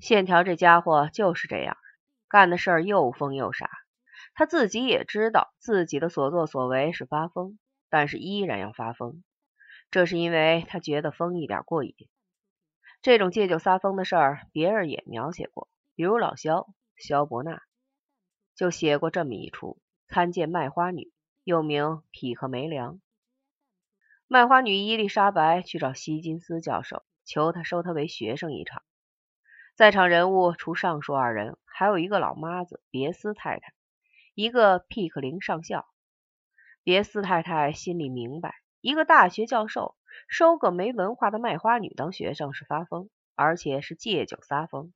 [0.00, 1.76] 线条这家伙就是这样，
[2.28, 3.70] 干的事儿又疯又傻。
[4.34, 7.58] 他自己也知道自己的所作所为是发疯，
[7.90, 9.22] 但是依然要发疯，
[9.90, 11.94] 这是因为他觉得疯一点过瘾。
[13.02, 17.60] 这种借酒撒疯的事儿，别人也描写过，比如老萧萧伯纳
[18.54, 19.78] 就写过这么一出：
[20.08, 21.12] 参见卖花女，
[21.44, 23.00] 又名匹克梅良。
[24.28, 28.82] 卖花女伊丽莎白去找希金斯教授，求他收她为学生一场。
[29.80, 33.72] 在场人物除上述二人，还有一个老妈子别斯太太，
[34.34, 35.88] 一个皮克林上校。
[36.84, 39.96] 别斯太太心里明白，一个大学教授
[40.28, 44.92] 收个没文化的卖花女当学生是发疯，而且是借酒撒疯。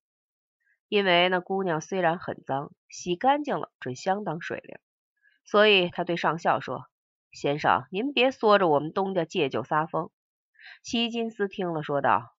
[0.90, 4.76] 因为那姑娘虽然很脏，洗干净了准相当水灵，
[5.46, 6.84] 所以他对上校说
[7.32, 10.10] ：“先生，您别唆着我们东家借酒撒疯。”
[10.84, 12.34] 希金斯听了说道：“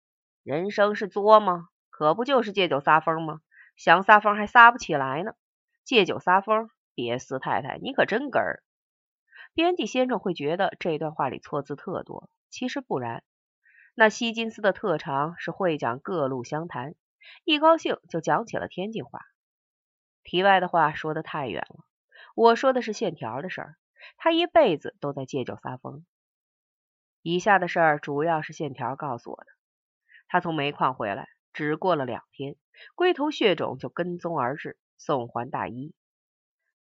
[0.46, 3.40] 人生是作吗？”可不就是借酒撒疯吗？
[3.78, 5.34] 想撒疯还撒不起来呢。
[5.86, 8.64] 借酒撒疯，别斯太太，你可真根儿。
[9.54, 13.24] 编辑先生会觉得这段话里错字特多，其实不然。
[13.94, 16.96] 那希金斯的特长是会讲各路乡谈，
[17.46, 19.22] 一高兴就讲起了天津话。
[20.26, 21.86] 题外的话说的太远了，
[22.36, 23.78] 我说的是线条的事儿。
[24.18, 26.06] 他一辈子都在借酒撒疯。
[27.22, 29.46] 以下的事儿主要是线条告诉我的。
[30.28, 31.30] 他从煤矿回来。
[31.56, 32.58] 只过了两天，
[32.96, 35.96] 龟头血肿就跟踪而至，送还大衣。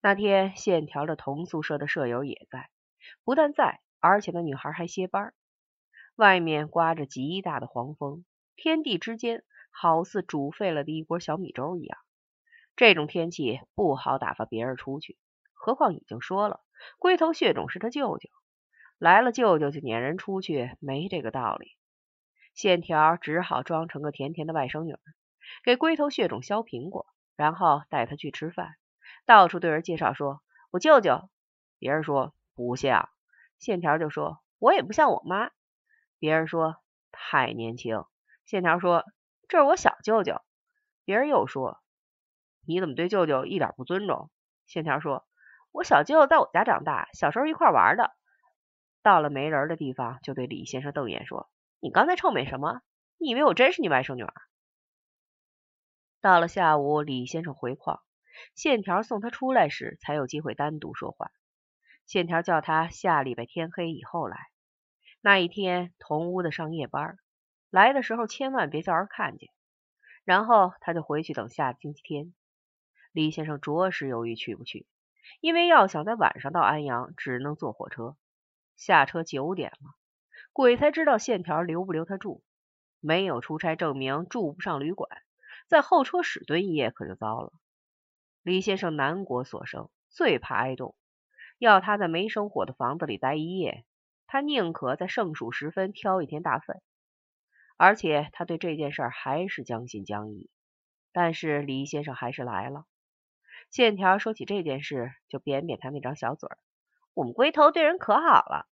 [0.03, 2.71] 那天，线条的同宿舍的舍友也在，
[3.23, 5.33] 不但在，而且那女孩还歇班。
[6.17, 8.25] 外面刮着极大的黄风，
[8.57, 11.97] 天地之间好似煮沸了的一锅小米粥一样。
[12.75, 15.17] 这种天气不好打发别人出去，
[15.53, 16.61] 何况已经说了，
[16.99, 18.29] 龟头血肿是他舅舅，
[18.99, 21.77] 来了舅舅就撵人出去，没这个道理。
[22.55, 24.97] 线条只好装成个甜甜的外甥女，
[25.65, 28.77] 给龟头血肿削苹果，然后带他去吃饭，
[29.27, 31.29] 到处对人介绍说：“我舅舅。”
[31.81, 33.11] 别人说不像，
[33.59, 35.51] 线条就说：“我也不像我妈。”
[36.21, 36.77] 别人说
[37.11, 38.05] 太年轻，
[38.45, 39.05] 线条说
[39.49, 40.41] ：“这是我小舅舅。”
[41.05, 41.83] 别人又说
[42.65, 44.31] ：“你怎么对舅舅一点不尊重？”
[44.67, 45.27] 线条说
[45.73, 48.13] ：“我小舅舅在我家长大，小时候一块玩的。”
[49.03, 51.51] 到了没人的地方，就对李先生瞪眼说。
[51.85, 52.81] 你刚才臭美什么？
[53.19, 54.33] 你以为我真是你外甥女儿？
[56.23, 58.01] 到了下午，李先生回矿，
[58.55, 61.31] 线条送他出来时，才有机会单独说话。
[62.07, 64.47] 线条叫他下礼拜天黑以后来，
[65.21, 67.19] 那一天同屋的上夜班，
[67.69, 69.51] 来的时候千万别叫人看见。
[70.25, 72.33] 然后他就回去等下星期天。
[73.13, 74.87] 李先生着实犹豫去不去，
[75.43, 78.17] 因为要想在晚上到安阳，只能坐火车，
[78.75, 79.95] 下车九点了。
[80.55, 82.45] 鬼才知道线条留不留他住，
[83.01, 85.11] 没有出差证明，住不上旅馆，
[85.67, 87.53] 在候车室蹲一夜可就糟了。
[88.45, 90.95] 李先生南国所生，最怕挨冻，
[91.59, 93.85] 要他在没生火的房子里待一夜，
[94.29, 96.81] 他宁可在盛暑时分挑一天大粪。
[97.77, 100.49] 而且他对这件事还是将信将疑。
[101.11, 102.87] 但是李先生还是来了。
[103.71, 106.59] 线条说起这件事，就扁扁他那张小嘴儿
[107.13, 108.69] ：“我们龟头对人可好了。”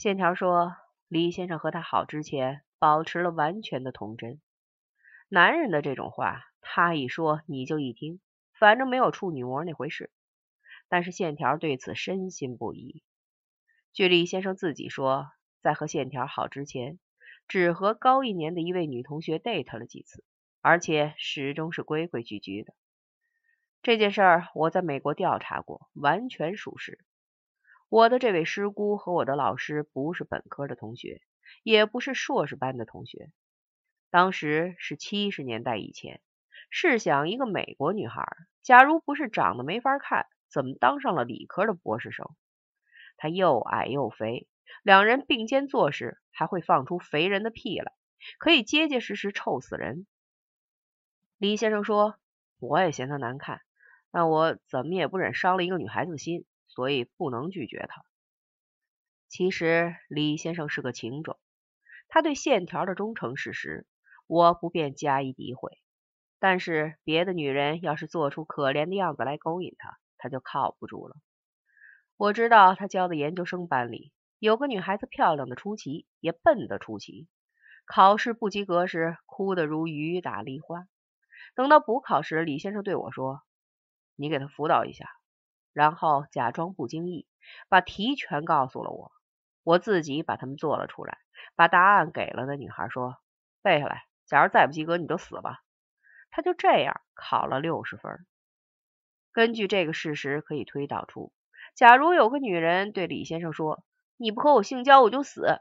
[0.00, 0.76] 线条说
[1.08, 4.40] ：“李先生和他好之前，保持了完全的童真。
[5.28, 8.18] 男人的这种话，他一说你就一听，
[8.58, 10.10] 反正没有处女膜那回事。
[10.88, 13.02] 但是线条对此深信不疑。
[13.92, 15.26] 据李先生自己说，
[15.60, 16.98] 在和线条好之前，
[17.46, 20.24] 只和高一年的一位女同学 date 了几次，
[20.62, 22.72] 而且始终是规规矩矩的。
[23.82, 24.22] 这件事
[24.54, 27.04] 我在美国调查过，完全属实。”
[27.90, 31.20] 我的这位师姑和我的老师不是本科的同学，
[31.64, 33.32] 也不是硕士班的同学。
[34.10, 36.22] 当时是七十年代以前，
[36.70, 38.24] 试想一个美国女孩，
[38.62, 42.28] 假如不是长得没法看，怎么当上了理科的博士生？
[43.16, 44.46] 她又矮又肥，
[44.84, 47.92] 两人并肩做事还会放出肥人的屁来，
[48.38, 50.06] 可以结结实实臭死人。
[51.38, 52.14] 李先生说
[52.60, 53.62] ：“我也嫌她难看，
[54.12, 56.46] 但我怎么也不忍伤了一个女孩子的心。”
[56.80, 58.02] 所以不能拒绝他。
[59.28, 61.38] 其实李先生是个情种，
[62.08, 63.86] 他对线条的忠诚事实，
[64.26, 65.76] 我不便加以诋毁。
[66.38, 71.16] 但是别的女人要是做出可怜的样子来勾引他，他就靠不住了。
[72.16, 77.28] 我知道他教的研究生班里有个女孩子，漂亮的出奇，也笨的出奇。
[77.84, 80.86] 考试不及格时，哭得如雨打梨花。
[81.54, 83.42] 等到补考时，李先生对我说
[84.16, 85.10] ：“你给他辅导一下。”
[85.72, 87.26] 然后假装不经意，
[87.68, 89.12] 把题全告诉了我，
[89.62, 91.18] 我自己把他们做了出来，
[91.54, 93.16] 把答案给了那女孩，说
[93.62, 95.62] 背下来，假如再不及格你就死吧。
[96.30, 98.24] 他就这样考了六十分。
[99.32, 101.32] 根据这个事实可以推导出，
[101.74, 103.84] 假如有个女人对李先生说
[104.16, 105.60] ：“你不和我性交，我就死。”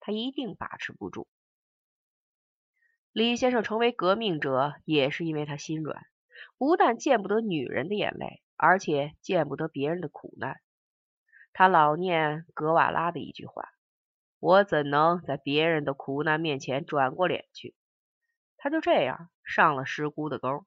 [0.00, 1.28] 他一定把持不住。
[3.12, 6.06] 李先生成为革命者，也是因为他心软，
[6.56, 10.60] 不但见不得女人的眼泪，而且见不得别人的苦难。
[11.54, 13.70] 他老念格瓦拉的一句话
[14.38, 17.74] ：“我怎能在别人的苦难面前转过脸去？”
[18.58, 20.66] 他就这样上了师姑的钩。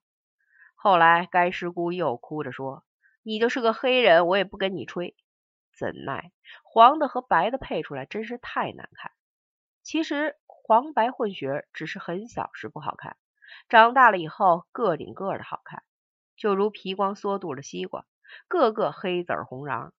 [0.74, 2.84] 后来，该师姑又哭着说
[3.22, 5.16] ：“你就是个黑人，我也不跟你吹。”
[5.78, 6.32] 怎奈
[6.64, 9.12] 黄的和白的配出来真是太难看。
[9.84, 13.18] 其实黄白混血只是很小时不好看，
[13.70, 15.84] 长大了以后个顶个的好看，
[16.44, 18.06] 就如皮光缩肚的西瓜，
[18.50, 19.94] 个个黑籽红瓤。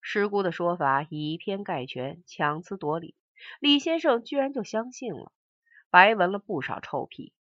[0.00, 3.14] 师姑的说法以偏概全，强词夺理，
[3.60, 5.30] 李先生居然就相信了，
[5.88, 7.32] 白闻了不少臭屁。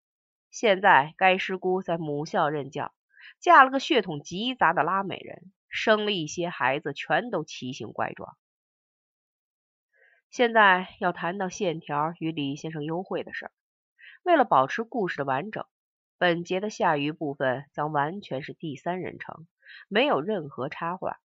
[0.51, 2.93] 现在该师姑在母校任教，
[3.39, 8.37] 嫁了个血统极杂的拉美人，生了一些孩子，全都奇形怪状。
[10.29, 13.51] 现在要谈到线条与李先生幽会的事儿。
[14.21, 15.65] 为了保持故事的完整，
[16.19, 19.47] 本节的下余部分将完全是第三人称，
[19.87, 21.21] 没有任何插话。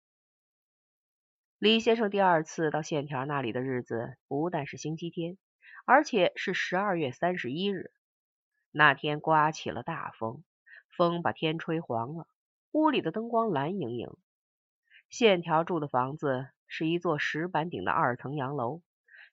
[1.61, 5.39] 李先生第二次到线条那里的日子，不但是星期天，
[5.87, 7.93] 而且是十二月三十一日。
[8.73, 10.43] 那天刮起了大风，
[10.89, 12.27] 风把天吹黄了，
[12.73, 14.11] 屋里的灯光蓝莹莹。
[15.09, 18.83] 线条住的房子是一座石板顶的二层洋楼。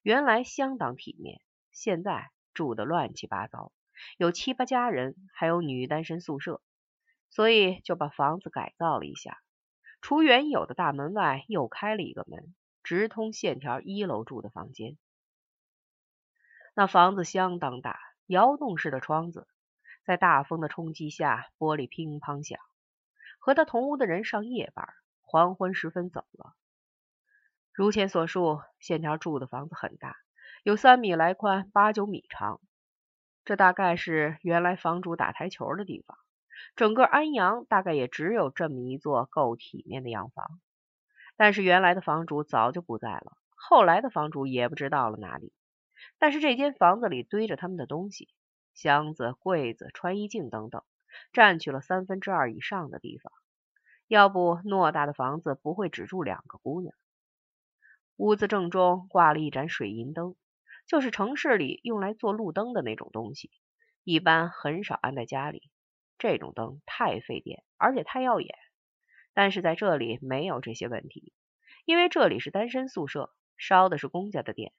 [0.04, 3.72] 原来相当体面，现在住的乱七八糟，
[4.18, 6.62] 有七八家人，还有女单身宿舍，
[7.30, 9.42] 所以就把房子改造了一下。
[10.02, 14.98] 除原有的大门外，又开了一个门，直通线条一楼住的房间。
[16.76, 19.48] 那房子相当大，窑洞式的窗子，
[20.06, 22.60] 在大风的冲击下，玻璃乒乓响。
[23.40, 24.88] 和他同屋的人上夜班，
[25.22, 26.54] 黄昏时分走了。
[27.74, 30.16] 如前所述，线条住的房子很大，
[30.64, 32.62] 有三米来宽，八九米长。
[33.48, 36.18] 这大概是原来房主打台球的地方。
[36.76, 40.60] 整个安阳大概也只有这么一座够体面的洋房。
[41.38, 45.54] 但是原来的房主早就不在了，后来的房主也不知道了哪里。
[46.20, 48.28] 但是这间房子里堆着他们的东西，
[48.74, 50.84] 箱子、柜子、穿衣镜等等，
[51.32, 53.32] 占据了三分之二以上的地方。
[54.10, 56.94] 要不偌大的房子不会只住两个姑娘。
[58.18, 60.36] 屋子正中挂了一盏水银灯，
[60.88, 63.52] 就是城市里用来做路灯的那种东西，
[64.04, 65.70] 一般很少安在家里。
[66.18, 68.58] 这种灯太费电，而且太耀眼。
[69.34, 71.34] 但是在这里没有这些问题，
[71.86, 74.74] 因为这里是单身宿舍，烧的是公家的电。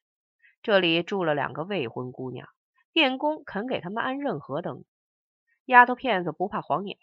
[0.62, 2.49] 这里住了两个未婚姑娘，
[2.93, 4.84] 电工肯给他们安任何灯。
[5.66, 6.99] 丫头片子不怕晃眼。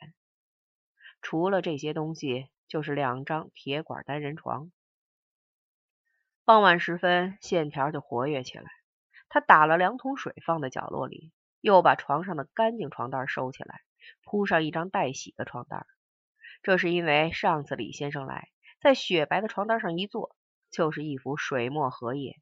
[1.21, 4.71] 除了这些东西，就是两张铁管单人床。
[6.43, 8.69] 傍晚时分，线条就活跃起来。
[9.29, 11.31] 他打了两桶水放在角落里，
[11.61, 13.81] 又把床上的干净床单收起来，
[14.23, 15.85] 铺上一张待洗的床单。
[16.63, 18.49] 这是因为上次李先生来，
[18.79, 20.35] 在雪白的床单上一坐，
[20.71, 22.39] 就是一幅水墨荷叶。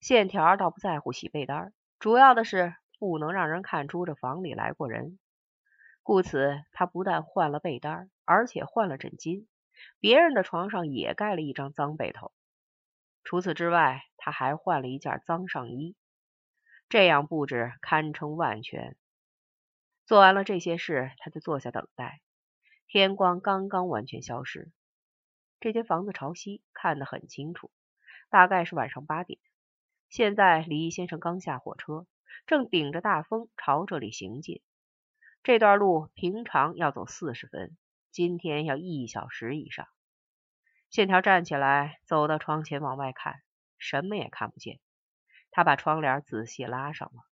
[0.00, 5.18] 线条倒不在乎洗被单，主要的是不能让人看出这房里来过人。
[6.02, 9.46] 故此，他不但换了被单，而且换了枕巾，
[10.00, 12.32] 别人的床上也盖了一张脏被头。
[13.24, 15.96] 除此之外，他还换了一件脏上衣，
[16.88, 18.96] 这样布置堪称万全。
[20.04, 22.20] 做完了这些事，他就坐下等待。
[22.86, 24.70] 天光刚刚完全消失，
[25.58, 27.70] 这间房子朝西，看得很清楚，
[28.28, 29.40] 大概是晚上八点。
[30.10, 32.06] 现在李先生刚下火车，
[32.46, 34.60] 正顶着大风朝这里行进。
[35.42, 37.76] 这段路平常要走四十分，
[38.10, 39.88] 今天要一小时以上。
[40.94, 43.42] 线条站起来，走到窗前往外看，
[43.78, 44.78] 什么也看不见。
[45.50, 47.24] 他把窗帘仔细拉上了。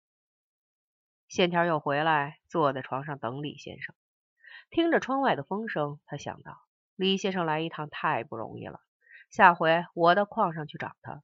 [1.29, 3.95] 线条又回来，坐在床上等李先生。
[4.69, 6.59] 听着窗外的风声，他想到
[6.97, 8.81] 李先生来一趟太不容易了，
[9.31, 11.23] 下回我到矿上去找他。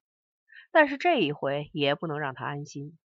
[0.71, 2.97] 但是这一回也不能让他安心。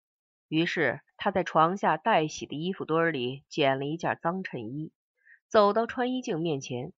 [0.47, 4.93] 于是他在床下待洗的衣服堆里捡了一件脏衬衣，
[5.49, 6.93] 走到穿衣镜面前。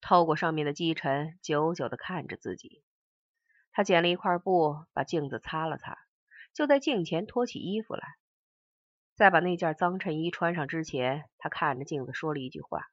[0.00, 2.82] 透过上面的积尘，久久的看着自己。
[3.72, 5.98] 他捡了一块布，把镜子擦了擦，
[6.54, 8.02] 就在镜前脱起衣服来。
[9.14, 12.86] 在把那件脏衬衣穿上之前，他看着镜子说了一句话：“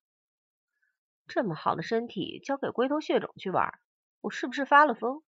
[1.27, 3.79] 这么好的身体交给龟头血种去玩，
[4.21, 5.21] 我是不是发了疯？”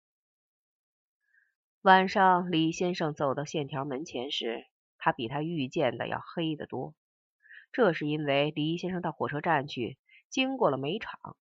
[1.84, 4.66] 晚上，李先生走到线条门前时，
[4.98, 6.96] 他比他预见的要黑得多。
[7.72, 9.98] 这是因为李先生到火车站去，
[10.30, 11.38] 经过了煤场，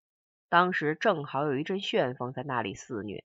[0.51, 3.23] 当时正好有一阵旋风在那里肆虐。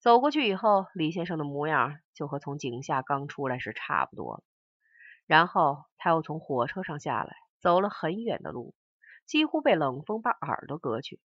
[0.00, 4.44] 走过去以后，李先生的模样就和从井下刚出来时差不多了。
[5.26, 8.74] 然后他又从火车上下来，走了很远的路，
[9.24, 11.20] 几乎被冷风把耳朵割去。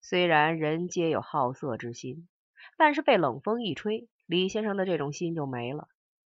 [0.00, 2.28] 虽然人皆有好色之心，
[2.76, 5.88] 但是被冷风一吹，李先生的这种心就没了。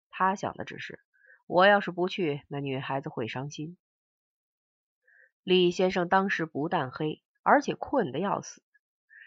[0.10, 1.00] 他想的只是，
[1.48, 3.78] 我要是不去，那女孩子会伤心。
[5.42, 8.62] 李先生当时不但黑，而且困得要死。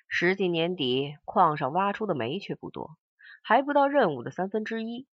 [0.06, 2.96] 实际年底矿上挖出的煤却不多，
[3.42, 5.08] 还不到任务的三分之一。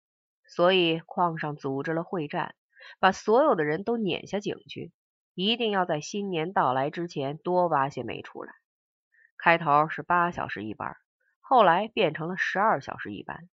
[0.48, 2.56] 所以矿上组织了会战，
[3.00, 4.92] 把所有的人都撵下井去，
[5.36, 8.54] 一定要在新年到来之前多挖些煤出来。
[9.38, 10.98] 开头是八小时一班，
[11.42, 13.48] 后来变成了十二小时一班，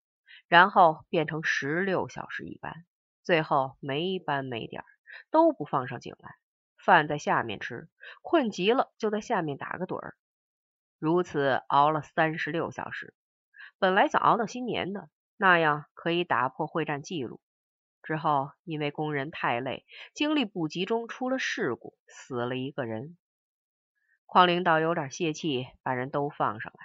[0.48, 2.86] 然后变成十六小时一班，
[3.24, 4.84] 最后没班没点
[5.32, 6.36] 都不放上井来，
[6.84, 7.90] 饭在下面吃，
[8.22, 10.16] 困极了就在下面打个盹儿。
[10.98, 13.14] 如此熬了三十六小时，
[13.78, 15.10] 本来想熬到新年的。
[15.42, 17.40] 那样可以打破会战记录。
[18.04, 23.18] 之后因为工人太累，精力不集中，出了事故，死了一个人。
[24.26, 26.80] 矿领导有点泄气，把人都放上来。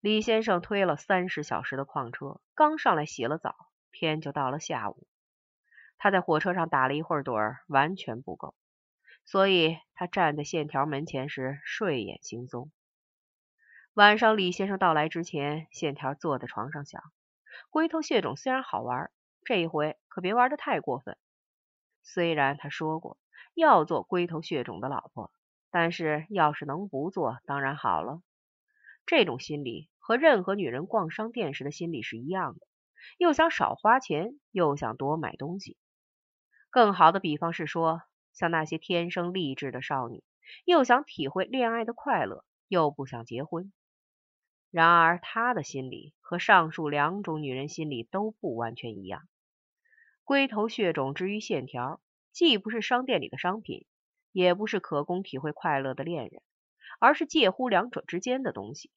[0.00, 3.56] 李先生推了三十小时的矿车，刚上来洗了澡，
[3.90, 5.08] 天就到了下午。
[5.98, 8.54] 他在火车上打了一会儿盹儿，完全不够，
[9.24, 12.68] 所以他站在线条门前时睡眼惺忪。
[13.94, 17.02] 晚上李先生到来之前，线条坐在床上想。
[17.70, 19.10] 龟头血种虽然好玩，
[19.44, 21.16] 这一回可别玩的太过分。
[22.02, 23.18] 虽然他说过
[23.54, 25.32] 要做龟头血种的老婆，
[25.70, 28.22] 但是要是能不做，当然好了。
[29.04, 32.66] 这种心理和任何女人逛商店时的心理是一样的，
[33.18, 35.76] 又想少花钱，又想多买东西。
[36.70, 38.02] 更好的比方是说，
[38.32, 40.22] 像那些天生丽质的少女，
[40.64, 43.72] 又想体会恋爱的快乐，又不想结婚。
[44.70, 49.28] 然而，他的心理和上述两种女人心理都不完全一样。
[50.24, 52.00] 龟头血种之于线条，
[52.32, 53.86] 既不是商店里的商品，
[54.32, 56.42] 也不是可供体会快乐的恋人，
[56.98, 58.90] 而是介乎两者之间的东西。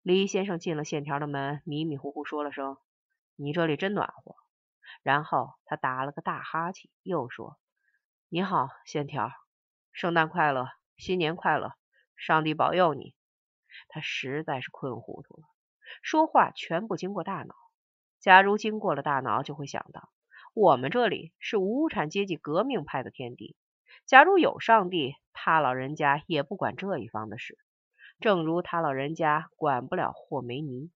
[0.00, 2.78] 李先生进了线条的门，迷迷糊糊说了声
[3.36, 4.36] ：“你这里真暖和。”
[5.02, 7.58] 然后他打了个大哈欠，又说
[8.28, 9.30] ：“你好，线条，
[9.92, 10.66] 圣诞快乐，
[10.96, 11.74] 新年快乐，
[12.16, 13.14] 上帝保佑你。”
[13.88, 15.44] 他实在是困糊涂了，
[16.02, 17.54] 说话全不经过大脑。
[18.18, 20.10] 假如经过了大脑，就会想到
[20.54, 23.54] 我们这里是无产阶级革命派的天地。
[24.06, 27.56] 假如有上帝，他老人家也不管这一方的事，
[28.18, 30.90] 正如他老人家管不了霍梅尼。